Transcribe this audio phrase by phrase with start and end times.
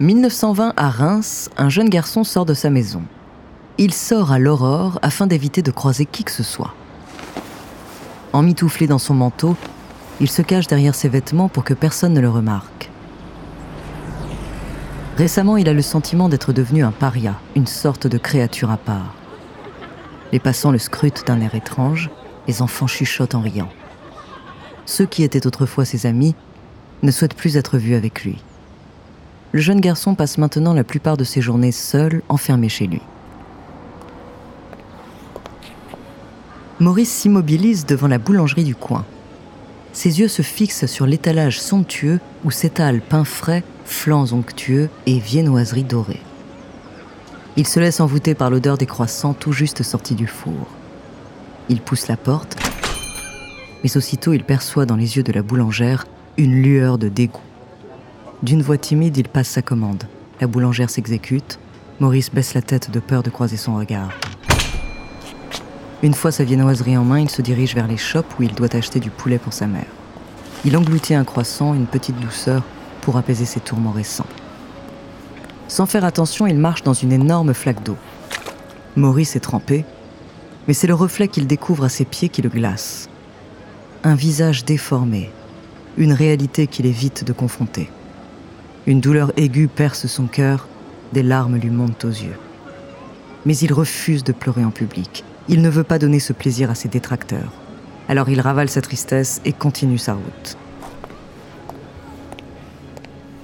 [0.00, 3.02] 1920 à Reims, un jeune garçon sort de sa maison.
[3.76, 6.74] Il sort à l'aurore afin d'éviter de croiser qui que ce soit.
[8.32, 9.56] Emmitouflé dans son manteau,
[10.18, 12.90] il se cache derrière ses vêtements pour que personne ne le remarque.
[15.18, 19.14] Récemment, il a le sentiment d'être devenu un paria, une sorte de créature à part.
[20.32, 22.08] Les passants le scrutent d'un air étrange,
[22.48, 23.68] les enfants chuchotent en riant.
[24.86, 26.34] Ceux qui étaient autrefois ses amis
[27.02, 28.42] ne souhaitent plus être vus avec lui.
[29.52, 33.02] Le jeune garçon passe maintenant la plupart de ses journées seul, enfermé chez lui.
[36.78, 39.04] Maurice s'immobilise devant la boulangerie du coin.
[39.92, 45.84] Ses yeux se fixent sur l'étalage somptueux où s'étalent pain frais, flancs onctueux et viennoiseries
[45.84, 46.22] dorées.
[47.56, 50.68] Il se laisse envoûter par l'odeur des croissants tout juste sortis du four.
[51.68, 52.56] Il pousse la porte,
[53.82, 57.40] mais aussitôt il perçoit dans les yeux de la boulangère une lueur de dégoût.
[58.42, 60.04] D'une voix timide, il passe sa commande.
[60.40, 61.58] La boulangère s'exécute.
[62.00, 64.08] Maurice baisse la tête de peur de croiser son regard.
[66.02, 68.74] Une fois sa viennoiserie en main, il se dirige vers les shops où il doit
[68.74, 69.84] acheter du poulet pour sa mère.
[70.64, 72.62] Il engloutit un croissant, une petite douceur,
[73.02, 74.26] pour apaiser ses tourments récents.
[75.68, 77.98] Sans faire attention, il marche dans une énorme flaque d'eau.
[78.96, 79.84] Maurice est trempé,
[80.66, 83.10] mais c'est le reflet qu'il découvre à ses pieds qui le glace.
[84.02, 85.30] Un visage déformé,
[85.98, 87.90] une réalité qu'il évite de confronter.
[88.90, 90.66] Une douleur aiguë perce son cœur,
[91.12, 92.36] des larmes lui montent aux yeux.
[93.46, 95.22] Mais il refuse de pleurer en public.
[95.48, 97.52] Il ne veut pas donner ce plaisir à ses détracteurs.
[98.08, 100.58] Alors il ravale sa tristesse et continue sa route.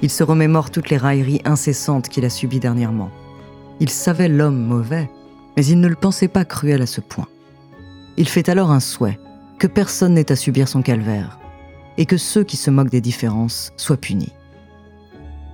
[0.00, 3.10] Il se remémore toutes les railleries incessantes qu'il a subies dernièrement.
[3.80, 5.10] Il savait l'homme mauvais,
[5.56, 7.26] mais il ne le pensait pas cruel à ce point.
[8.16, 9.18] Il fait alors un souhait,
[9.58, 11.40] que personne n'ait à subir son calvaire,
[11.98, 14.32] et que ceux qui se moquent des différences soient punis.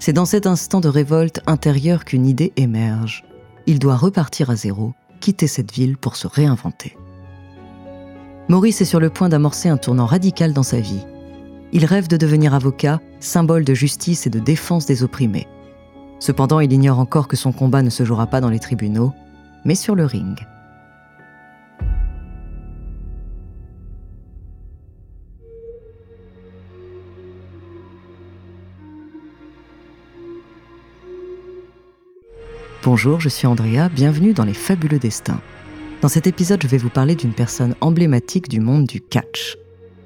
[0.00, 3.22] C'est dans cet instant de révolte intérieure qu'une idée émerge.
[3.66, 6.96] Il doit repartir à zéro, quitter cette ville pour se réinventer.
[8.48, 11.04] Maurice est sur le point d'amorcer un tournant radical dans sa vie.
[11.72, 15.46] Il rêve de devenir avocat, symbole de justice et de défense des opprimés.
[16.18, 19.12] Cependant, il ignore encore que son combat ne se jouera pas dans les tribunaux,
[19.66, 20.38] mais sur le ring.
[32.82, 35.42] Bonjour, je suis Andrea, bienvenue dans Les Fabuleux Destins.
[36.00, 39.58] Dans cet épisode, je vais vous parler d'une personne emblématique du monde du catch.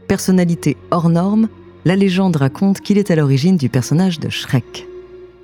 [0.08, 1.48] Personnalité hors norme,
[1.84, 4.88] la légende raconte qu'il est à l'origine du personnage de Shrek.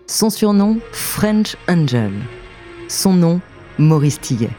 [0.08, 2.10] Son surnom, French Angel.
[2.88, 3.40] Son nom,
[3.78, 4.50] Maurice Tillet.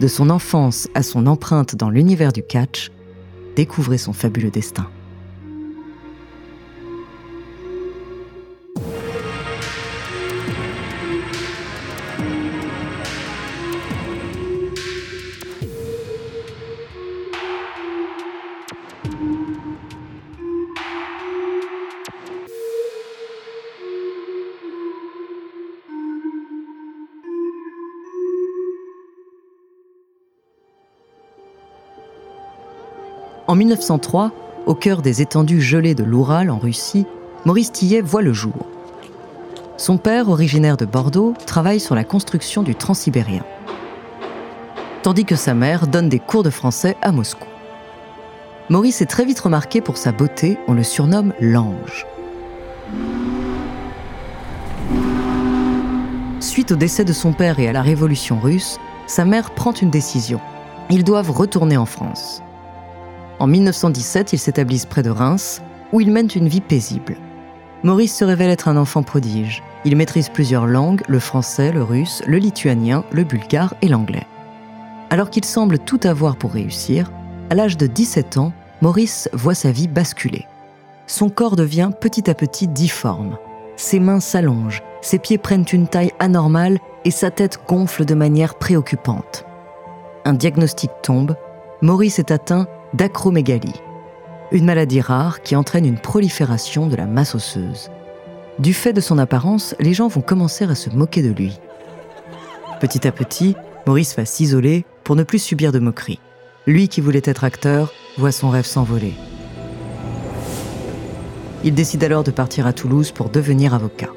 [0.00, 2.90] De son enfance à son empreinte dans l'univers du catch,
[3.56, 4.88] découvrez son fabuleux destin.
[33.50, 34.30] En 1903,
[34.66, 37.04] au cœur des étendues gelées de l'Oural en Russie,
[37.44, 38.54] Maurice Tillet voit le jour.
[39.76, 43.42] Son père, originaire de Bordeaux, travaille sur la construction du Transsibérien.
[45.02, 47.48] Tandis que sa mère donne des cours de français à Moscou.
[48.68, 52.06] Maurice est très vite remarqué pour sa beauté, on le surnomme l'ange.
[56.38, 58.78] Suite au décès de son père et à la révolution russe,
[59.08, 60.38] sa mère prend une décision.
[60.88, 62.44] Ils doivent retourner en France.
[63.40, 65.62] En 1917, ils s'établissent près de Reims,
[65.92, 67.16] où ils mènent une vie paisible.
[67.82, 69.62] Maurice se révèle être un enfant prodige.
[69.86, 74.26] Il maîtrise plusieurs langues, le français, le russe, le lituanien, le bulgare et l'anglais.
[75.08, 77.10] Alors qu'il semble tout avoir pour réussir,
[77.48, 78.52] à l'âge de 17 ans,
[78.82, 80.46] Maurice voit sa vie basculer.
[81.06, 83.38] Son corps devient petit à petit difforme.
[83.76, 88.56] Ses mains s'allongent, ses pieds prennent une taille anormale et sa tête gonfle de manière
[88.56, 89.46] préoccupante.
[90.26, 91.34] Un diagnostic tombe,
[91.80, 93.80] Maurice est atteint d'acromégalie,
[94.52, 97.90] une maladie rare qui entraîne une prolifération de la masse osseuse.
[98.58, 101.58] Du fait de son apparence, les gens vont commencer à se moquer de lui.
[102.80, 103.56] Petit à petit,
[103.86, 106.20] Maurice va s'isoler pour ne plus subir de moqueries.
[106.66, 109.14] Lui qui voulait être acteur voit son rêve s'envoler.
[111.62, 114.10] Il décide alors de partir à Toulouse pour devenir avocat.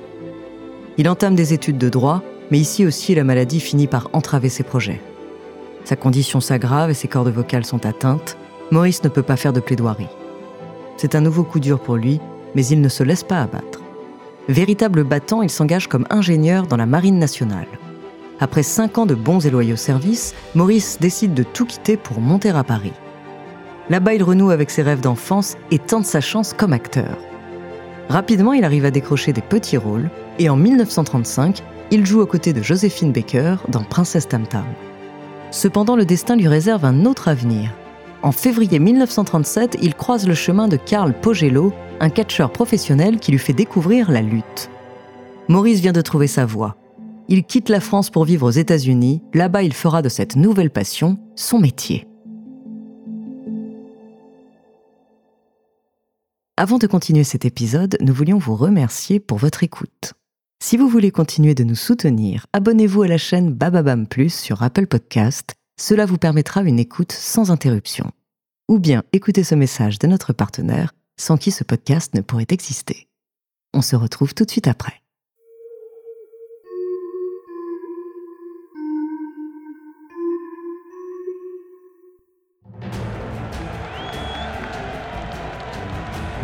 [0.98, 2.22] Il entame des études de droit,
[2.52, 5.02] mais ici aussi la maladie finit par entraver ses projets.
[5.84, 8.38] Sa condition s'aggrave et ses cordes vocales sont atteintes,
[8.74, 10.10] Maurice ne peut pas faire de plaidoirie.
[10.98, 12.20] C'est un nouveau coup dur pour lui,
[12.56, 13.82] mais il ne se laisse pas abattre.
[14.50, 17.68] Véritable battant, il s'engage comme ingénieur dans la Marine nationale.
[18.40, 22.50] Après cinq ans de bons et loyaux services, Maurice décide de tout quitter pour monter
[22.50, 22.94] à Paris.
[23.92, 27.16] Là-bas, il renoue avec ses rêves d'enfance et tente sa chance comme acteur.
[28.10, 30.10] Rapidement, il arrive à décrocher des petits rôles
[30.40, 31.62] et en 1935,
[31.92, 34.66] il joue aux côtés de Joséphine Baker dans Princesse Tam Tam.
[35.52, 37.70] Cependant, le destin lui réserve un autre avenir.
[38.24, 43.38] En février 1937, il croise le chemin de Carl Pogello, un catcheur professionnel qui lui
[43.38, 44.70] fait découvrir la lutte.
[45.50, 46.78] Maurice vient de trouver sa voie.
[47.28, 49.22] Il quitte la France pour vivre aux États-Unis.
[49.34, 52.08] Là-bas, il fera de cette nouvelle passion son métier.
[56.56, 60.14] Avant de continuer cet épisode, nous voulions vous remercier pour votre écoute.
[60.64, 64.88] Si vous voulez continuer de nous soutenir, abonnez-vous à la chaîne Bababam Plus sur Apple
[64.88, 65.56] Podcast.
[65.80, 68.12] Cela vous permettra une écoute sans interruption.
[68.70, 73.08] Ou bien écoutez ce message de notre partenaire, sans qui ce podcast ne pourrait exister.
[73.74, 75.02] On se retrouve tout de suite après.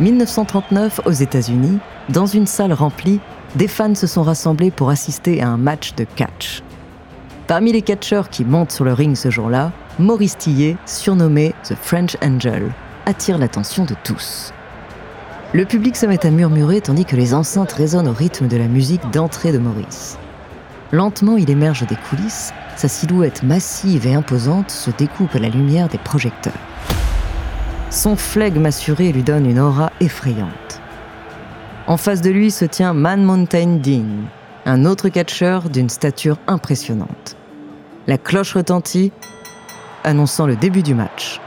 [0.00, 1.78] 1939 aux États-Unis,
[2.08, 3.20] dans une salle remplie,
[3.54, 6.62] des fans se sont rassemblés pour assister à un match de catch.
[7.50, 12.16] Parmi les catcheurs qui montent sur le ring ce jour-là, Maurice Tillet, surnommé The French
[12.22, 12.70] Angel,
[13.06, 14.54] attire l'attention de tous.
[15.52, 18.68] Le public se met à murmurer tandis que les enceintes résonnent au rythme de la
[18.68, 20.16] musique d'entrée de Maurice.
[20.92, 25.88] Lentement, il émerge des coulisses, sa silhouette massive et imposante se découpe à la lumière
[25.88, 26.52] des projecteurs.
[27.90, 30.80] Son flegme assuré lui donne une aura effrayante.
[31.88, 34.28] En face de lui se tient Man Mountain Dean,
[34.66, 37.38] un autre catcheur d'une stature impressionnante.
[38.06, 39.12] La cloche retentit,
[40.04, 41.40] annonçant le début du match.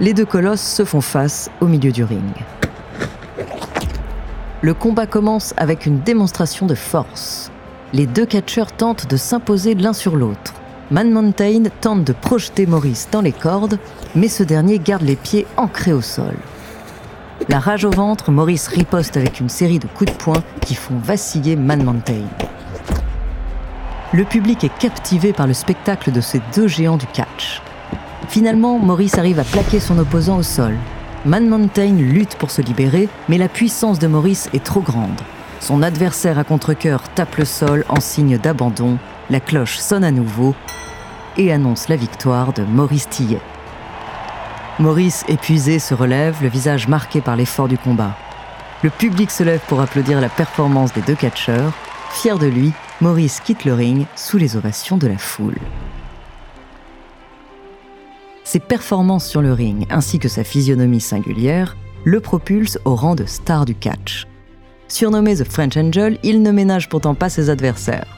[0.00, 2.34] Les deux colosses se font face au milieu du ring.
[4.60, 7.50] Le combat commence avec une démonstration de force.
[7.94, 10.52] Les deux catcheurs tentent de s'imposer l'un sur l'autre.
[10.90, 13.78] Man Mountain tente de projeter Maurice dans les cordes,
[14.14, 16.34] mais ce dernier garde les pieds ancrés au sol.
[17.48, 20.98] La rage au ventre, Maurice riposte avec une série de coups de poing qui font
[20.98, 22.24] vaciller Man Mountain.
[24.12, 27.60] Le public est captivé par le spectacle de ces deux géants du catch.
[28.28, 30.76] Finalement, Maurice arrive à plaquer son opposant au sol.
[31.24, 35.20] Man Mountain lutte pour se libérer, mais la puissance de Maurice est trop grande.
[35.58, 38.98] Son adversaire à contre-coeur tape le sol en signe d'abandon,
[39.28, 40.54] la cloche sonne à nouveau
[41.36, 43.40] et annonce la victoire de Maurice Tillet.
[44.78, 48.12] Maurice, épuisé, se relève, le visage marqué par l'effort du combat.
[48.82, 51.72] Le public se lève pour applaudir la performance des deux catcheurs.
[52.10, 55.58] Fier de lui, Maurice quitte le ring sous les ovations de la foule.
[58.44, 63.24] Ses performances sur le ring ainsi que sa physionomie singulière le propulsent au rang de
[63.26, 64.26] star du catch.
[64.88, 68.16] Surnommé The French Angel, il ne ménage pourtant pas ses adversaires.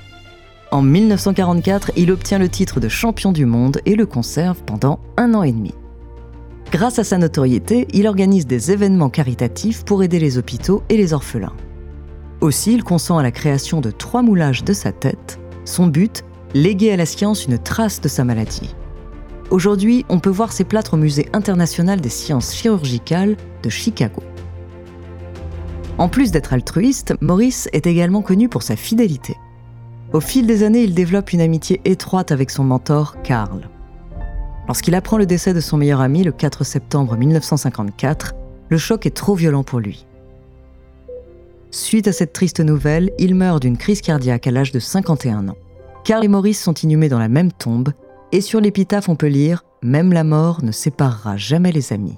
[0.71, 5.33] En 1944, il obtient le titre de champion du monde et le conserve pendant un
[5.33, 5.75] an et demi.
[6.71, 11.15] Grâce à sa notoriété, il organise des événements caritatifs pour aider les hôpitaux et les
[11.15, 11.55] orphelins.
[12.41, 15.41] Aussi, il consent à la création de trois moulages de sa tête.
[15.65, 16.23] Son but,
[16.55, 18.75] léguer à la science une trace de sa maladie.
[19.51, 24.23] Aujourd'hui, on peut voir ses plâtres au Musée international des sciences chirurgicales de Chicago.
[25.99, 29.37] En plus d'être altruiste, Maurice est également connu pour sa fidélité.
[30.13, 33.69] Au fil des années, il développe une amitié étroite avec son mentor, Karl.
[34.69, 38.35] Lorsqu'il apprend le décès de son meilleur ami le 4 septembre 1954,
[38.69, 40.07] le choc est trop violent pour lui.
[41.71, 45.57] Suite à cette triste nouvelle, il meurt d'une crise cardiaque à l'âge de 51 ans.
[46.05, 47.91] Carl et Maurice sont inhumés dans la même tombe,
[48.33, 52.17] et sur l'épitaphe on peut lire Même la mort ne séparera jamais les amis.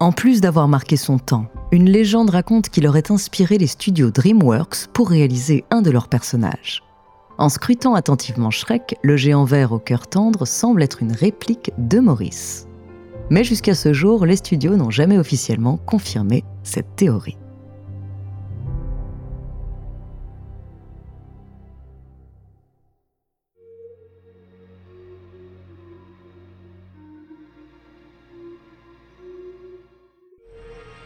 [0.00, 4.86] En plus d'avoir marqué son temps, une légende raconte qu'il aurait inspiré les studios DreamWorks
[4.92, 6.82] pour réaliser un de leurs personnages.
[7.36, 12.00] En scrutant attentivement Shrek, le géant vert au cœur tendre semble être une réplique de
[12.00, 12.66] Maurice.
[13.30, 17.36] Mais jusqu'à ce jour, les studios n'ont jamais officiellement confirmé cette théorie.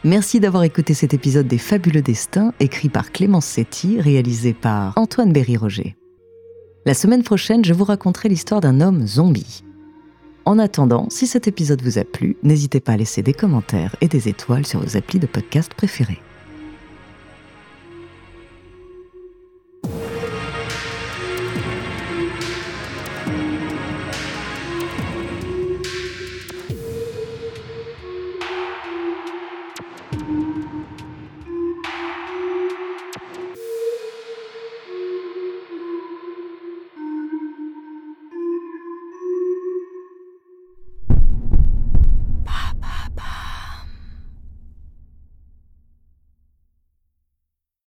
[0.05, 5.33] Merci d'avoir écouté cet épisode des Fabuleux Destins, écrit par Clémence Setti, réalisé par Antoine
[5.33, 5.95] Berry-Roger.
[6.85, 9.63] La semaine prochaine, je vous raconterai l'histoire d'un homme zombie.
[10.45, 14.09] En attendant, si cet épisode vous a plu, n'hésitez pas à laisser des commentaires et
[14.09, 16.19] des étoiles sur vos applis de podcast préférés.